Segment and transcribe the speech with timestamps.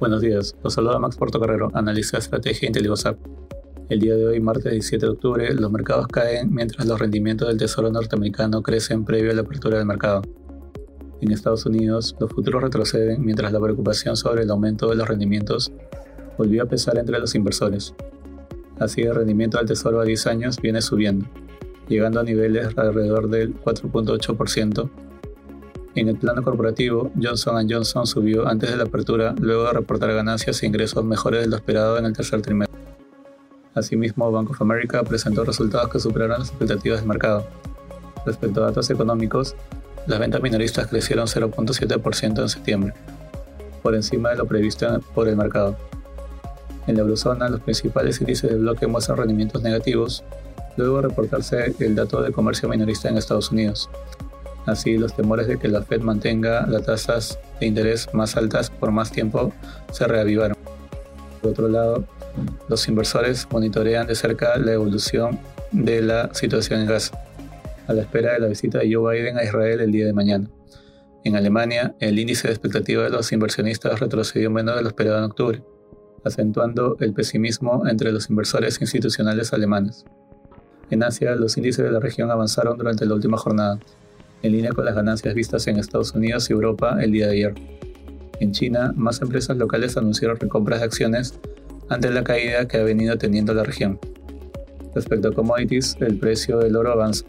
[0.00, 3.18] Buenos días, los saluda Max Portocarrero, analista de estrategia IntelliGoSap.
[3.88, 7.56] El día de hoy, martes 17 de octubre, los mercados caen mientras los rendimientos del
[7.56, 10.22] Tesoro norteamericano crecen previo a la apertura del mercado.
[11.20, 15.72] En Estados Unidos, los futuros retroceden mientras la preocupación sobre el aumento de los rendimientos
[16.36, 17.92] volvió a pesar entre los inversores.
[18.78, 21.26] Así, el rendimiento del Tesoro a 10 años viene subiendo,
[21.88, 24.90] llegando a niveles alrededor del 4.8%.
[25.94, 30.62] En el plano corporativo, Johnson Johnson subió antes de la apertura luego de reportar ganancias
[30.62, 32.78] e ingresos mejores de lo esperado en el tercer trimestre.
[33.74, 37.46] Asimismo, Bank of America presentó resultados que superaron las expectativas del mercado.
[38.26, 39.56] Respecto a datos económicos,
[40.06, 42.94] las ventas minoristas crecieron 0.7% en septiembre,
[43.82, 45.76] por encima de lo previsto por el mercado.
[46.86, 50.24] En la eurozona, los principales índices de bloque muestran rendimientos negativos,
[50.76, 53.90] luego de reportarse el dato de comercio minorista en Estados Unidos.
[54.68, 58.90] Así, los temores de que la Fed mantenga las tasas de interés más altas por
[58.90, 59.50] más tiempo
[59.90, 60.58] se reavivaron.
[61.40, 62.04] Por otro lado,
[62.68, 65.38] los inversores monitorean de cerca la evolución
[65.72, 67.18] de la situación en Gaza,
[67.86, 70.50] a la espera de la visita de Joe Biden a Israel el día de mañana.
[71.24, 75.24] En Alemania, el índice de expectativa de los inversionistas retrocedió menos de lo esperado en
[75.24, 75.62] octubre,
[76.24, 80.04] acentuando el pesimismo entre los inversores institucionales alemanes.
[80.90, 83.78] En Asia, los índices de la región avanzaron durante la última jornada,
[84.42, 87.54] en línea con las ganancias vistas en Estados Unidos y Europa el día de ayer.
[88.40, 91.38] En China, más empresas locales anunciaron recompras de acciones
[91.88, 93.98] ante la caída que ha venido teniendo la región.
[94.94, 97.24] Respecto a commodities, el precio del oro avanza.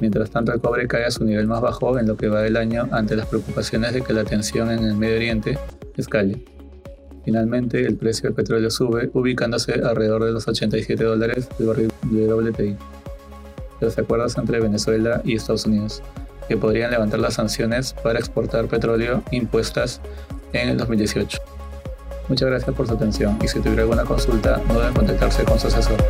[0.00, 2.56] Mientras tanto, el cobre cae a su nivel más bajo en lo que va del
[2.56, 5.58] año ante las preocupaciones de que la tensión en el Medio Oriente
[5.96, 6.44] escale.
[7.24, 12.32] Finalmente, el precio del petróleo sube, ubicándose alrededor de los 87 dólares del barril de
[12.32, 12.76] WTI.
[13.80, 16.02] Los acuerdos entre Venezuela y Estados Unidos,
[16.48, 20.00] que podrían levantar las sanciones para exportar petróleo impuestas
[20.52, 21.38] en el 2018.
[22.28, 25.66] Muchas gracias por su atención y si tuviera alguna consulta no deben contactarse con su
[25.66, 26.02] asesor.